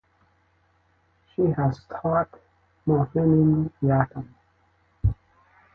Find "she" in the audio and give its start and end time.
1.35-1.43